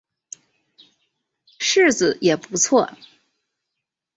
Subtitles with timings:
[1.59, 2.89] 柿子也不错